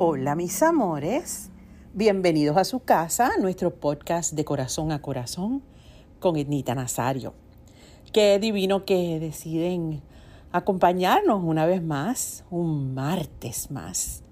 [0.00, 1.50] Hola mis amores,
[1.94, 5.62] bienvenidos a su casa, a nuestro podcast de corazón a corazón
[6.20, 7.32] con Ednita Nazario.
[8.12, 10.02] Qué divino que deciden
[10.52, 14.22] acompañarnos una vez más, un martes más,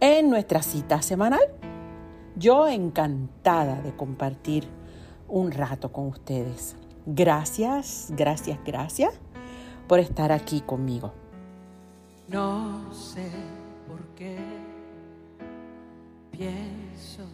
[0.00, 1.57] en nuestra cita semanal.
[2.38, 4.68] Yo encantada de compartir
[5.26, 6.76] un rato con ustedes.
[7.04, 9.12] Gracias, gracias, gracias
[9.88, 11.12] por estar aquí conmigo.
[12.28, 13.28] No sé
[13.88, 14.38] por qué
[16.30, 17.24] pienso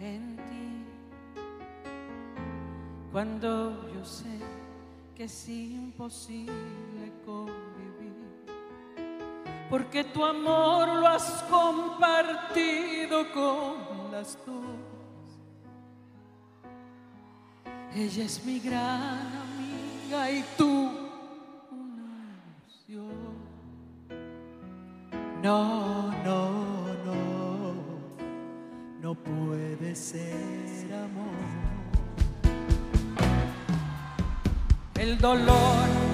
[0.00, 0.84] en ti
[3.10, 4.38] cuando yo sé
[5.14, 8.12] que es imposible convivir,
[9.70, 13.85] porque tu amor lo has compartido con
[17.94, 20.90] Ella es mi gran amiga y tú
[21.70, 22.24] una
[22.64, 23.36] ilusión.
[25.42, 26.50] No, no,
[27.04, 27.74] no,
[29.02, 31.34] no puede ser amor.
[34.94, 36.05] El dolor.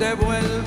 [0.00, 0.59] Devuélveme la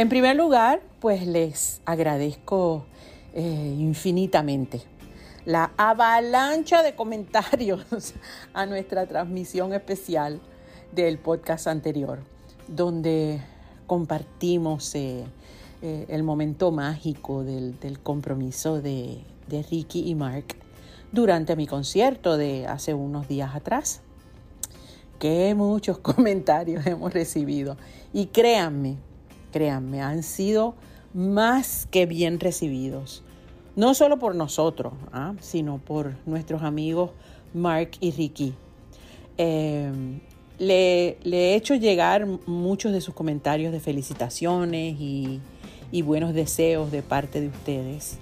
[0.00, 2.86] En primer lugar, pues les agradezco
[3.34, 4.80] eh, infinitamente
[5.44, 7.84] la avalancha de comentarios
[8.54, 10.40] a nuestra transmisión especial
[10.92, 12.20] del podcast anterior,
[12.66, 13.42] donde
[13.86, 15.26] compartimos eh,
[15.82, 20.56] eh, el momento mágico del, compromiso de, de Ricky y Mark
[21.12, 24.00] durante mi concierto de hace unos días atrás.
[25.18, 27.76] Qué muchos comentarios hemos recibido.
[28.14, 28.96] Y créanme,
[29.50, 30.74] créanme, han sido
[31.14, 33.22] más que bien recibidos.
[33.76, 35.34] No solo por nosotros, ¿ah?
[35.40, 37.10] sino por nuestros amigos
[37.54, 38.54] Mark y Ricky.
[39.36, 45.40] Le, le, he hecho llegar muchos de sus comentarios de felicitaciones y,
[45.90, 48.18] y buenos deseos de parte de ustedes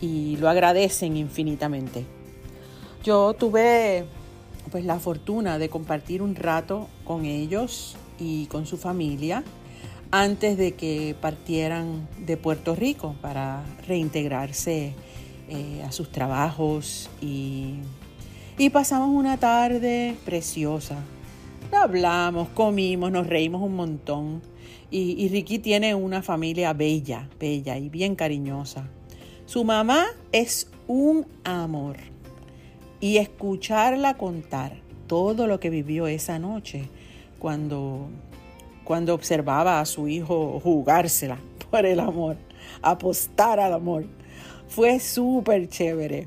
[0.00, 2.04] y lo agradecen infinitamente.
[3.04, 4.04] Yo tuve
[4.70, 9.42] pues la fortuna de compartir un rato con ellos y con su familia
[10.10, 14.94] antes de que partieran de Puerto Rico para reintegrarse
[15.48, 17.74] eh, a sus trabajos y,
[18.58, 20.96] y pasamos una tarde preciosa.
[21.72, 24.42] Hablamos, comimos, nos reímos un montón
[24.90, 28.88] y, y Ricky tiene una familia bella, bella y bien cariñosa.
[29.46, 31.96] Su mamá es un amor
[33.00, 34.76] y escucharla contar
[35.06, 36.88] todo lo que vivió esa noche
[37.38, 38.08] cuando,
[38.90, 41.38] cuando observaba a su hijo jugársela
[41.70, 42.36] por el amor,
[42.82, 44.04] apostar al amor.
[44.66, 46.26] Fue súper chévere.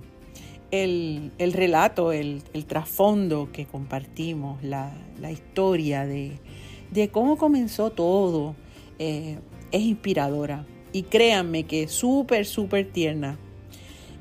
[0.71, 6.39] El, el, relato, el, el, trasfondo que compartimos, la, la historia de,
[6.89, 8.56] de, cómo comenzó todo,
[8.98, 9.39] eh,
[9.74, 10.65] es inspiradora.
[10.94, 13.38] Y créanme que es súper, súper tierna.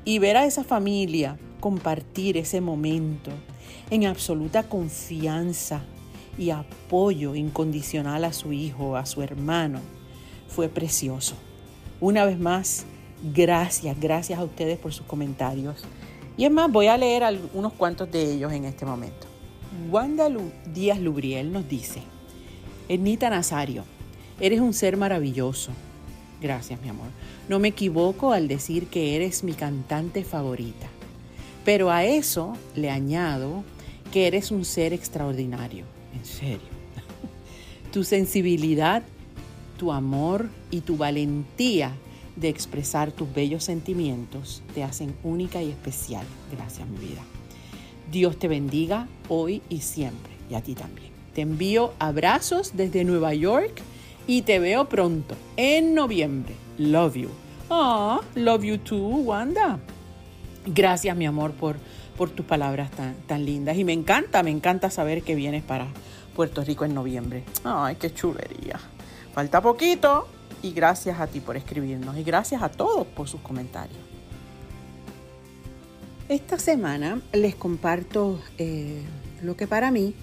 [0.03, 3.31] Y ver a esa familia compartir ese momento
[3.89, 5.85] en absoluta confianza
[6.37, 9.79] y apoyo incondicional a su hijo, a su hermano,
[10.47, 11.35] fue precioso.
[11.99, 12.85] Una vez más,
[13.33, 15.83] gracias, gracias a ustedes por sus comentarios.
[16.37, 19.27] Y es más, voy a leer unos cuantos de ellos en este momento.
[19.89, 20.29] Wanda
[20.73, 22.01] Díaz Lubriel nos dice,
[22.89, 23.85] Ernita Nazario,
[24.39, 25.71] eres un ser maravilloso.
[26.41, 27.07] Gracias, mi amor.
[27.47, 30.87] No me equivoco al decir que eres mi cantante favorita.
[31.63, 33.63] Pero a eso le añado
[34.11, 36.69] que eres un ser extraordinario, en serio.
[37.91, 39.03] tu sensibilidad,
[39.77, 41.93] tu amor y tu valentía
[42.35, 46.25] de expresar tus bellos sentimientos te hacen única y especial.
[46.51, 47.21] Gracias, mi vida.
[48.11, 51.11] Dios te bendiga hoy y siempre, y a ti también.
[51.33, 53.81] Te envío abrazos desde Nueva York
[54.27, 56.55] y te veo pronto, en noviembre.
[56.77, 57.29] Love you.
[57.69, 59.79] Ah, love you too, Wanda.
[60.65, 61.77] Gracias, mi amor, por,
[62.17, 63.77] por tus palabras tan, tan lindas.
[63.77, 65.87] Y me encanta, me encanta saber que vienes para
[66.35, 67.43] Puerto Rico en noviembre.
[67.63, 68.79] Ay, qué chulería.
[69.33, 70.27] Falta poquito.
[70.61, 72.17] Y gracias a ti por escribirnos.
[72.17, 73.99] Y gracias a todos por sus comentarios.
[76.29, 79.01] Esta semana les comparto eh,
[79.41, 80.15] lo que para mí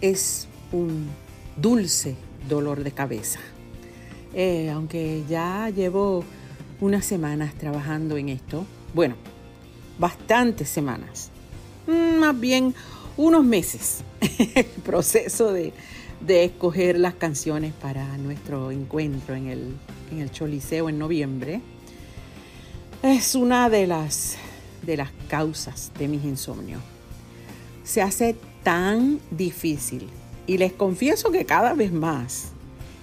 [0.00, 1.08] es un
[1.56, 2.16] dulce
[2.48, 3.38] dolor de cabeza.
[4.34, 6.24] Eh, aunque ya llevo
[6.80, 9.14] unas semanas trabajando en esto, bueno,
[10.02, 11.30] bastantes semanas,
[11.86, 12.74] mm, más bien
[13.16, 14.02] unos meses,
[14.56, 15.72] el proceso de,
[16.20, 19.76] de, escoger las canciones para nuestro encuentro en el,
[20.10, 21.60] en el Choliseo en noviembre,
[23.04, 24.38] es una de las,
[24.84, 26.82] de las causas de mis insomnios.
[27.84, 30.08] Se hace tan difícil
[30.48, 32.48] y les confieso que cada vez más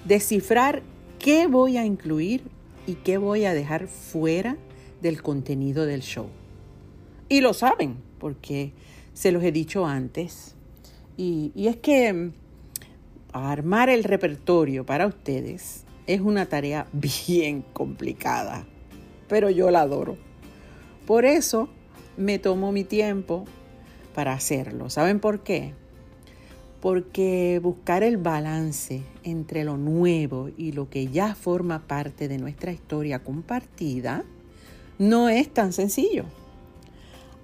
[0.04, 0.84] descifrar
[1.18, 2.44] qué voy a incluir
[2.88, 4.58] y qué voy a dejar fuera
[5.02, 6.28] del contenido del show.
[7.30, 8.74] Y lo saben, porque
[9.14, 10.56] se los he dicho antes.
[11.16, 12.34] Y, y es que mm,
[13.34, 18.66] armar el repertorio para ustedes es una tarea bien complicada,
[19.28, 20.18] pero yo la adoro.
[21.06, 21.70] Por eso
[22.18, 23.46] me tomo mi tiempo
[24.16, 24.90] para hacerlo.
[24.90, 25.74] ¿Saben por qué?
[26.82, 32.72] Porque buscar el balance entre lo nuevo y lo que ya forma parte de nuestra
[32.72, 34.24] historia compartida
[34.98, 36.26] no es tan sencillo.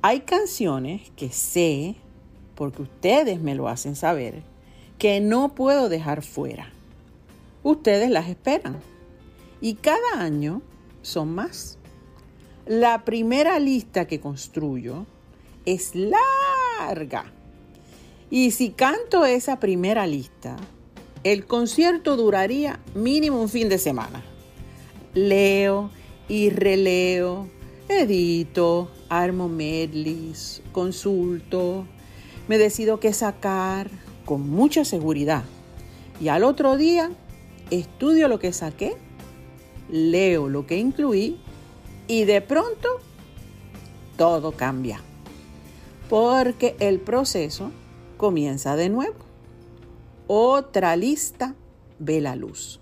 [0.07, 1.95] Hay canciones que sé,
[2.53, 4.43] porque ustedes me lo hacen saber,
[4.99, 6.71] que no puedo dejar fuera.
[7.63, 8.79] Ustedes las esperan.
[9.61, 10.61] Y cada año
[11.01, 11.79] son más.
[12.67, 15.07] La primera lista que construyo
[15.65, 17.33] es larga.
[18.29, 20.55] Y si canto esa primera lista,
[21.23, 24.23] el concierto duraría mínimo un fin de semana.
[25.15, 25.89] Leo
[26.27, 27.49] y releo,
[27.89, 31.85] edito, armo medleys, consulto,
[32.47, 33.89] me decido qué sacar
[34.25, 35.43] con mucha seguridad.
[36.19, 37.11] Y al otro día
[37.71, 38.95] estudio lo que saqué
[39.89, 41.37] leo lo que incluí
[42.07, 42.89] y de pronto
[44.17, 45.01] todo cambia.
[46.09, 47.71] Porque el proceso
[48.17, 49.15] comienza de nuevo.
[50.27, 51.55] Otra lista
[51.99, 52.79] ve la luz.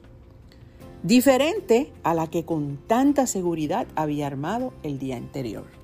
[1.03, 5.82] Diferente a la que con tanta seguridad había armado el día anterior.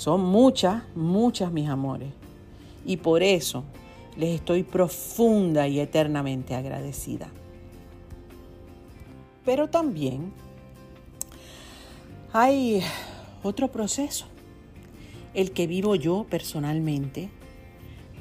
[0.00, 2.08] Son muchas, muchas mis amores.
[2.86, 3.64] Y por eso
[4.16, 7.28] les estoy profunda y eternamente agradecida.
[9.44, 10.32] Pero también
[12.32, 12.80] hay
[13.42, 14.24] otro proceso,
[15.34, 17.28] el que vivo yo personalmente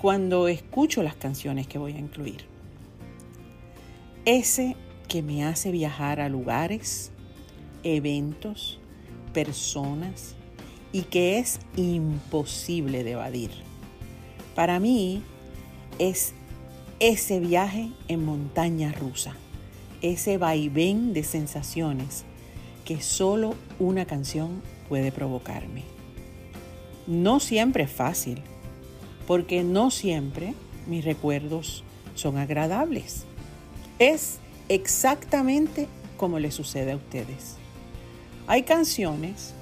[0.01, 2.43] cuando escucho las canciones que voy a incluir.
[4.25, 4.75] Ese
[5.07, 7.13] que me hace viajar a lugares,
[7.83, 8.81] eventos,
[9.31, 10.35] personas
[10.91, 13.51] y que es imposible de evadir.
[14.55, 15.21] Para mí
[15.99, 16.33] es
[16.99, 19.35] ese viaje en montaña rusa,
[20.01, 22.25] ese vaivén de sensaciones
[22.85, 25.83] que solo una canción puede provocarme.
[27.07, 28.41] No siempre es fácil,
[29.27, 30.55] porque no siempre
[30.87, 31.83] mis recuerdos
[32.15, 33.25] son agradables.
[33.99, 37.55] Es exactamente como le sucede a ustedes.
[38.47, 39.53] Hay canciones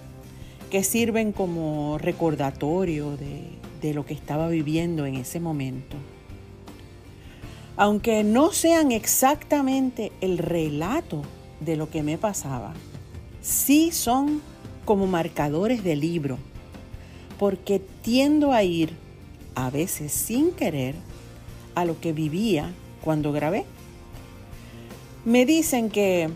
[0.69, 3.43] que sirven como recordatorio de,
[3.81, 5.95] de lo que estaba viviendo en ese momento.
[7.75, 11.21] Aunque no sean exactamente el relato
[11.59, 12.73] de lo que me pasaba,
[13.41, 14.41] sí son
[14.85, 16.37] como marcadores de libro,
[17.37, 18.91] porque tiendo a ir,
[19.53, 20.95] a veces sin querer,
[21.75, 22.71] a lo que vivía
[23.03, 23.65] cuando grabé.
[25.25, 26.29] Me dicen que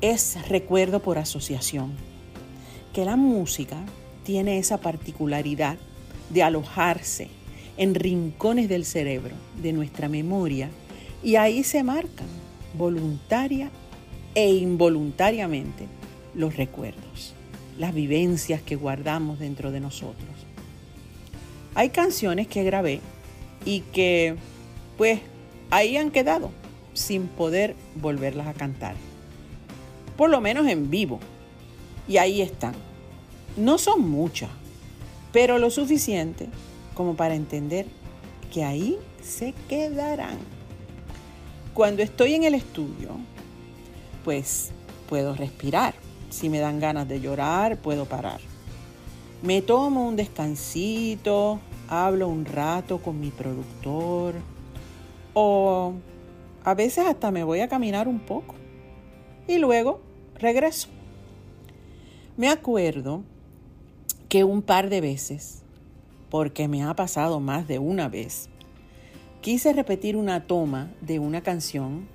[0.00, 1.94] es recuerdo por asociación,
[2.96, 3.76] que la música
[4.24, 5.76] tiene esa particularidad
[6.30, 7.28] de alojarse
[7.76, 10.70] en rincones del cerebro, de nuestra memoria,
[11.22, 12.26] y ahí se marcan
[12.72, 13.70] voluntaria
[14.34, 15.88] e involuntariamente
[16.34, 17.34] los recuerdos,
[17.78, 20.30] las vivencias que guardamos dentro de nosotros.
[21.74, 23.02] Hay canciones que grabé
[23.66, 24.36] y que
[24.96, 25.20] pues
[25.68, 26.50] ahí han quedado
[26.94, 28.96] sin poder volverlas a cantar.
[30.16, 31.20] Por lo menos en vivo.
[32.08, 32.74] Y ahí están.
[33.56, 34.50] No son muchas,
[35.32, 36.48] pero lo suficiente
[36.94, 37.86] como para entender
[38.52, 40.38] que ahí se quedarán.
[41.74, 43.10] Cuando estoy en el estudio,
[44.24, 44.70] pues
[45.08, 45.94] puedo respirar.
[46.30, 48.40] Si me dan ganas de llorar, puedo parar.
[49.42, 54.34] Me tomo un descansito, hablo un rato con mi productor
[55.34, 55.92] o
[56.64, 58.54] a veces hasta me voy a caminar un poco
[59.46, 60.00] y luego
[60.34, 60.88] regreso.
[62.36, 63.22] Me acuerdo
[64.28, 65.62] que un par de veces,
[66.28, 68.50] porque me ha pasado más de una vez,
[69.40, 72.06] quise repetir una toma de una canción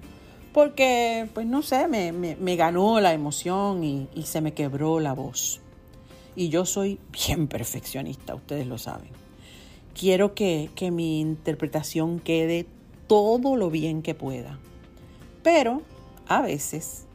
[0.53, 5.13] porque, pues no sé, me, me, ganó la emoción y, y se me quebró la
[5.13, 5.59] voz.
[6.35, 9.09] Y yo soy bien perfeccionista, ustedes lo saben.
[9.99, 12.67] Quiero que, que mi interpretación quede
[13.07, 14.59] todo lo bien que pueda.
[15.41, 15.81] Pero
[16.27, 17.07] a veces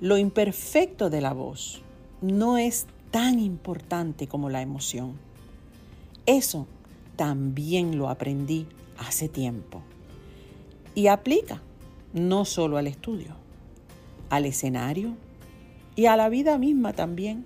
[0.00, 1.84] lo imperfecto de la voz
[2.20, 5.14] no es tan importante como la emoción.
[6.26, 6.66] Eso
[7.16, 8.66] también lo aprendí
[8.98, 9.82] hace tiempo.
[10.94, 11.62] Y aplica
[12.12, 13.34] no solo al estudio,
[14.30, 15.16] al escenario
[15.96, 17.44] y a la vida misma también.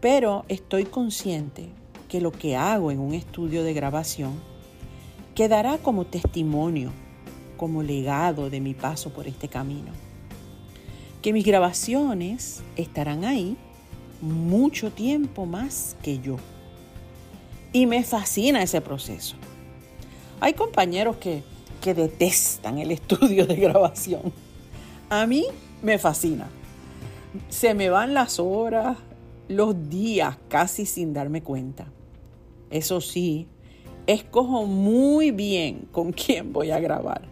[0.00, 1.68] Pero estoy consciente
[2.08, 4.32] que lo que hago en un estudio de grabación
[5.34, 6.92] quedará como testimonio,
[7.56, 10.09] como legado de mi paso por este camino.
[11.22, 13.56] Que mis grabaciones estarán ahí
[14.20, 16.36] mucho tiempo más que yo.
[17.72, 19.36] Y me fascina ese proceso.
[20.40, 21.42] Hay compañeros que,
[21.80, 24.32] que detestan el estudio de grabación.
[25.08, 25.44] A mí
[25.82, 26.48] me fascina.
[27.48, 28.96] Se me van las horas,
[29.48, 31.86] los días casi sin darme cuenta.
[32.70, 33.46] Eso sí,
[34.06, 37.22] escojo muy bien con quién voy a grabar,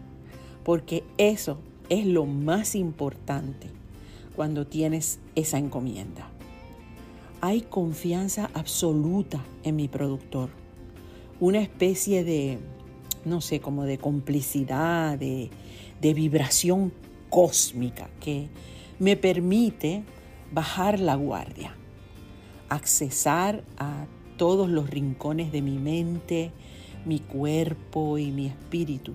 [0.65, 3.78] porque eso es lo más importante
[4.39, 6.31] cuando tienes esa encomienda.
[7.41, 10.51] Hay confianza absoluta en mi productor,
[11.41, 12.61] una especie de,
[13.25, 15.51] no sé, como de complicidad, de,
[16.01, 16.93] de vibración
[17.31, 18.49] cósmica que
[19.01, 20.05] me permite
[20.53, 21.75] bajar la guardia,
[22.69, 26.53] accesar a todos los rincones de mi mente,
[27.05, 29.15] mi cuerpo y mi espíritu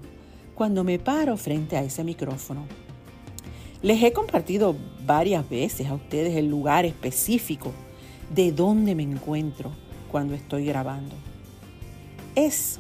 [0.54, 2.83] cuando me paro frente a ese micrófono.
[3.84, 7.74] Les he compartido varias veces a ustedes el lugar específico
[8.34, 9.72] de donde me encuentro
[10.10, 11.14] cuando estoy grabando.
[12.34, 12.80] Es,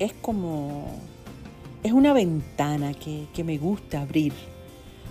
[0.00, 0.90] es como,
[1.84, 4.32] es una ventana que, que me gusta abrir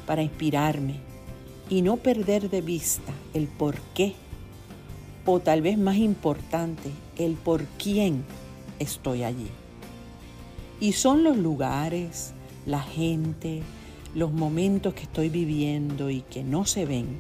[0.06, 0.96] para inspirarme
[1.70, 4.14] y no perder de vista el por qué,
[5.26, 8.26] o tal vez más importante, el por quién
[8.80, 9.48] estoy allí.
[10.82, 12.34] Y son los lugares,
[12.66, 13.64] la gente,
[14.16, 17.20] los momentos que estoy viviendo y que no se ven,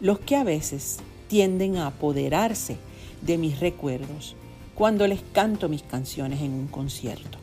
[0.00, 0.98] los que a veces
[1.28, 2.76] tienden a apoderarse
[3.22, 4.36] de mis recuerdos
[4.74, 7.38] cuando les canto mis canciones en un concierto.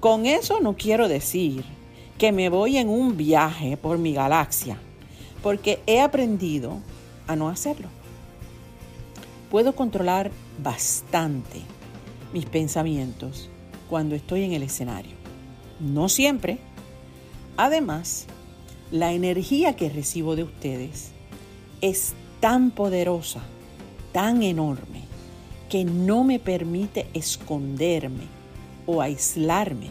[0.00, 1.64] Con eso no quiero decir
[2.18, 4.78] que me voy en un viaje por mi galaxia,
[5.42, 6.78] porque he aprendido
[7.26, 7.88] a no hacerlo.
[9.50, 10.30] Puedo controlar
[10.62, 11.60] bastante
[12.32, 13.48] mis pensamientos
[13.88, 15.12] cuando estoy en el escenario.
[15.80, 16.58] No siempre.
[17.58, 18.26] Además,
[18.92, 21.10] la energía que recibo de ustedes
[21.80, 23.40] es tan poderosa,
[24.12, 25.02] tan enorme,
[25.68, 28.28] que no me permite esconderme
[28.86, 29.88] o aislarme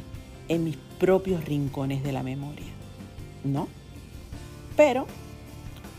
[0.48, 2.72] en mis propios rincones de la memoria.
[3.44, 3.68] ¿No?
[4.78, 5.06] Pero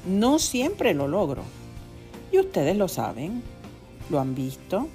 [0.06, 1.42] no siempre lo logro.
[2.32, 3.42] Y ustedes lo saben,
[4.08, 4.88] lo han visto,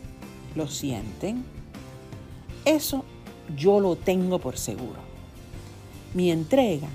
[0.56, 1.46] lo sienten.
[2.66, 3.06] Eso
[3.56, 5.13] yo lo tengo por seguro.
[6.14, 6.90] Mi entrega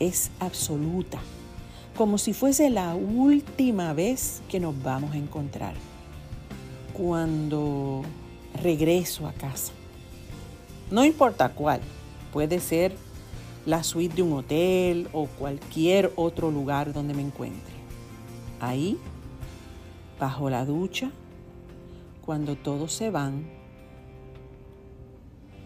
[0.00, 1.18] es absoluta,
[1.96, 5.74] como si fuese la última vez que nos vamos a encontrar.
[6.92, 8.02] Cuando
[8.62, 9.72] regreso a casa.
[10.90, 11.80] No importa cuál,
[12.32, 12.96] puede ser
[13.66, 17.74] la suite de un hotel o cualquier otro lugar donde me encuentre.
[18.60, 18.98] Ahí,
[20.18, 21.10] bajo la ducha,
[22.24, 23.46] cuando todos se van,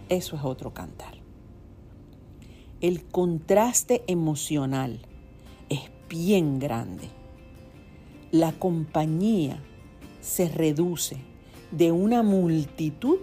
[0.08, 1.17] eso es otro cantar.
[2.80, 5.00] El contraste emocional
[5.68, 7.08] es bien grande.
[8.30, 9.60] La compañía
[10.20, 11.16] se reduce
[11.72, 13.18] de una multitud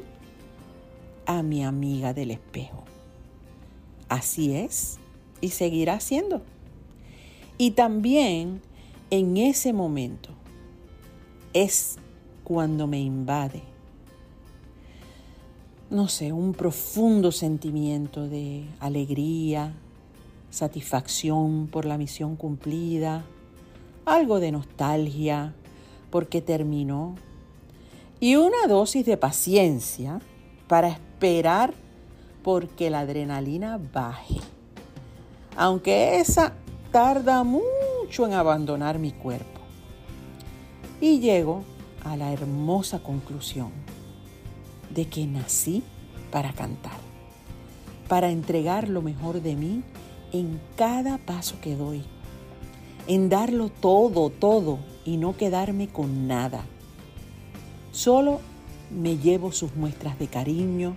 [1.26, 2.84] a mi amiga del espejo.
[4.10, 5.00] Así es
[5.40, 6.42] y seguirá siendo.
[7.58, 8.62] Y también
[9.10, 10.32] en ese momento
[11.54, 11.98] es
[12.44, 13.64] cuando me invade,
[15.90, 19.74] no sé, un profundo sentimiento de alegría,
[20.50, 23.24] satisfacción por la misión cumplida,
[24.06, 25.54] algo de nostalgia
[26.10, 27.16] porque terminó
[28.20, 30.22] y una dosis de paciencia
[30.68, 31.74] para esperar
[32.44, 34.40] porque la adrenalina baje.
[35.58, 36.54] Aunque esa
[36.92, 39.62] tarda mucho en abandonar mi cuerpo.
[41.02, 41.64] Y llego
[42.04, 43.72] a la hermosa conclusión
[44.96, 45.84] de que nací
[46.32, 46.98] para cantar,
[48.08, 49.84] para entregar lo mejor de mí
[50.32, 52.02] en cada paso que doy,
[53.08, 56.66] en darlo todo, todo y no quedarme con nada.
[57.92, 58.40] Solo
[58.90, 60.96] me llevo sus muestras de cariño,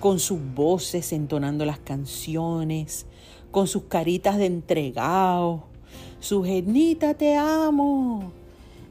[0.00, 3.06] con sus voces entonando las canciones,
[3.50, 5.64] con sus caritas de entregado,
[6.20, 8.32] su genita te amo,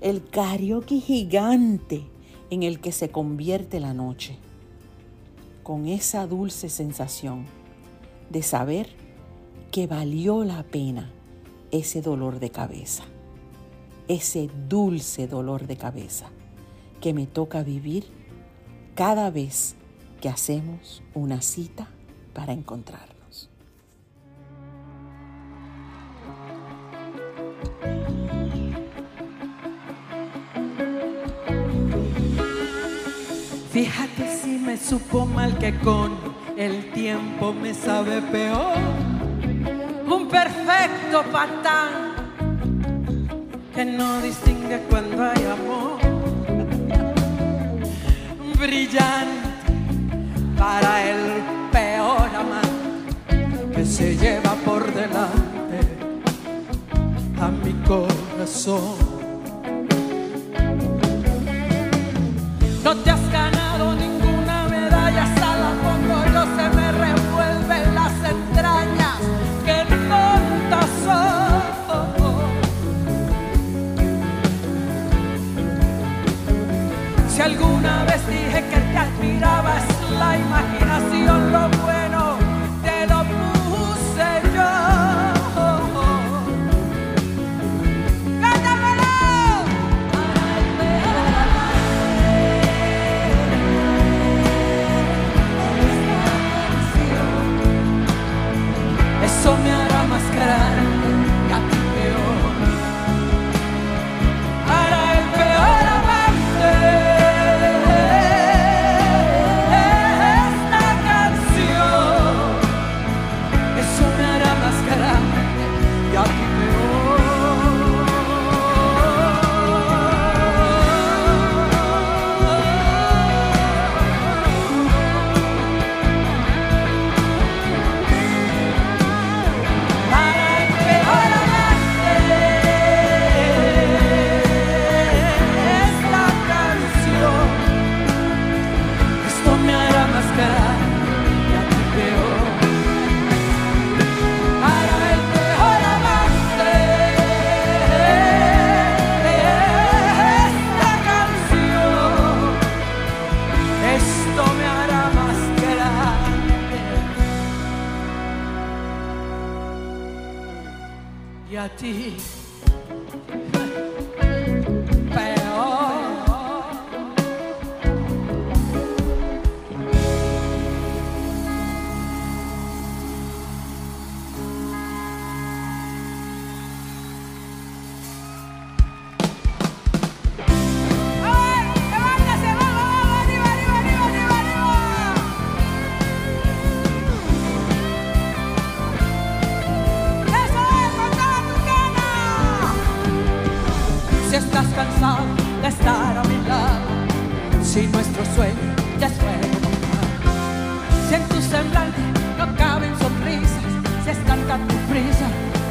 [0.02, 2.04] el karaoke gigante
[2.50, 4.38] en el que se convierte la noche,
[5.66, 7.48] con esa dulce sensación
[8.30, 8.88] de saber
[9.72, 11.12] que valió la pena
[11.72, 13.04] ese dolor de cabeza,
[14.08, 16.28] ese dulce dolor de cabeza
[17.02, 18.06] que me toca vivir
[18.94, 19.76] cada vez
[20.22, 21.88] que hacemos una cita
[22.36, 23.15] para encontrarnos.
[33.76, 36.14] Fíjate si me supo mal que con
[36.56, 38.78] el tiempo me sabe peor.
[40.08, 42.14] Un perfecto patán
[43.74, 46.00] que no distingue cuando hay amor.
[48.58, 49.50] Brillante
[50.58, 55.82] para el peor amante que se lleva por delante
[57.42, 58.96] a mi corazón.
[62.86, 69.18] No te has ninguna medalla, hasta la pongo yo, se me revuelven las entrañas.
[69.66, 71.66] ¡Qué tonta soy!
[77.30, 81.52] Si alguna vez dije que te admiraba, es la imaginación,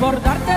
[0.04, 0.53] abordarte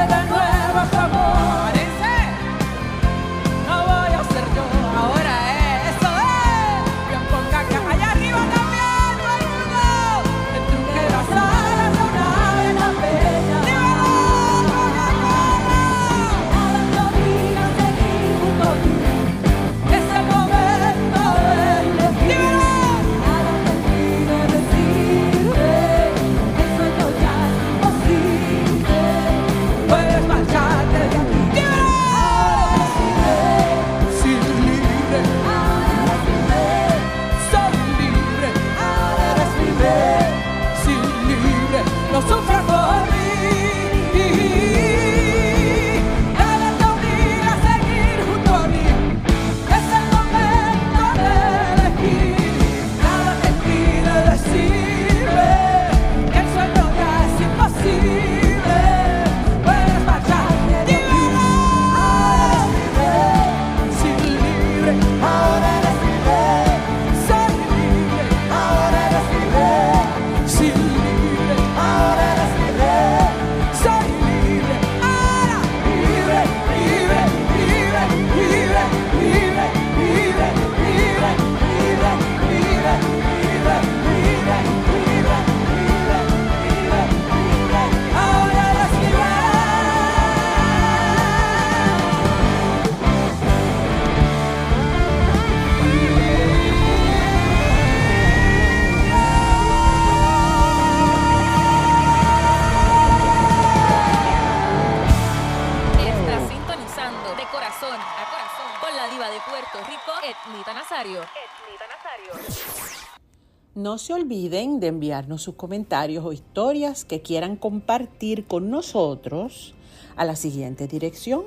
[114.38, 119.74] olviden de enviarnos sus comentarios o historias que quieran compartir con nosotros
[120.16, 121.46] a la siguiente dirección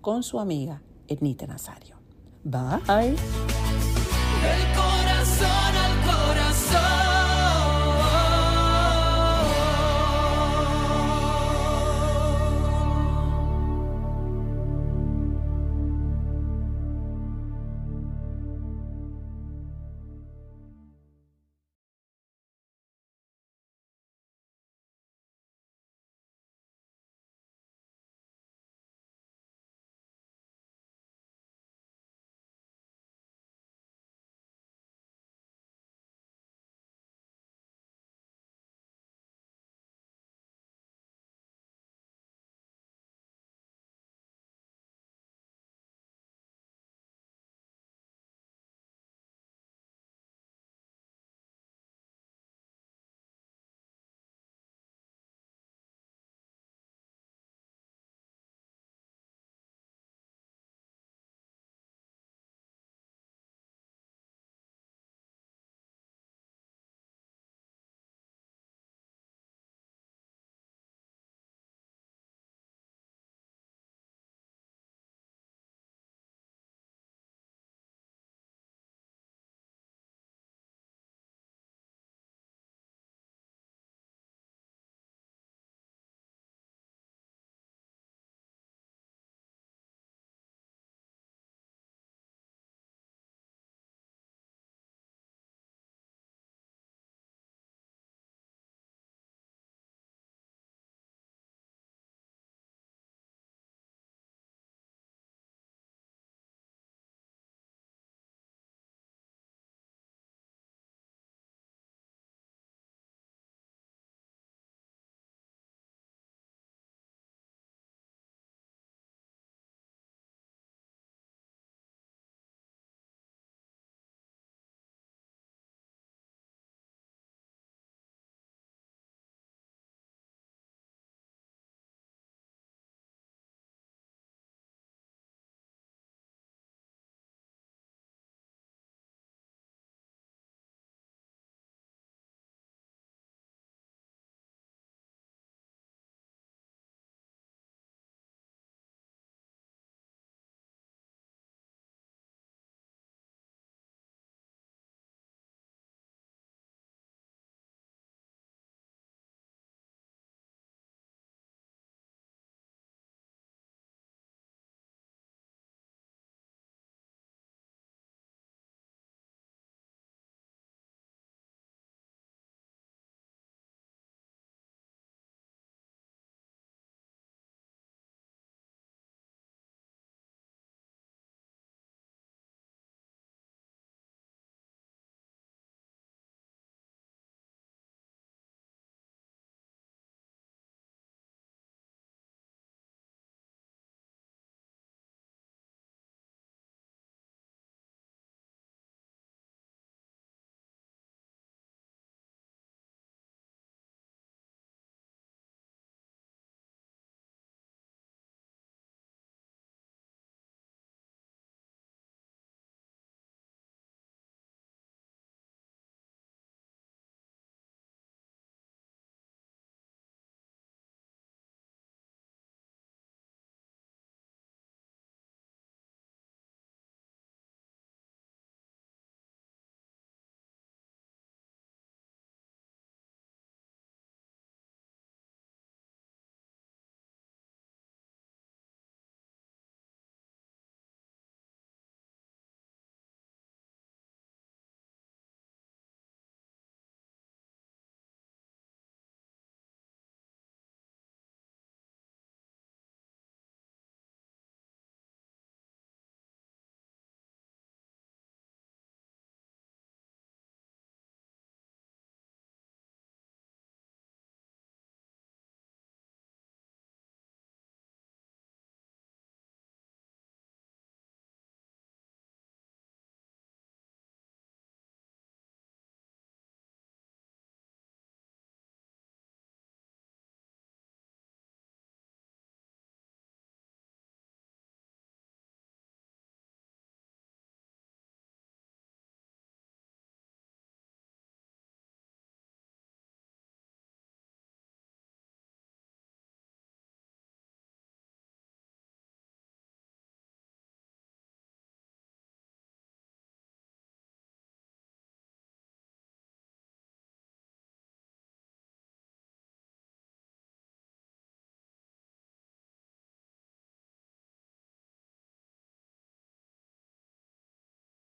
[0.00, 1.96] con su amiga Ednita Nazario.
[2.44, 3.67] Bye
[4.44, 5.87] el corazón